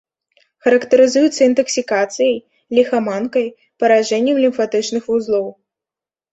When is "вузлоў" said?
5.15-5.47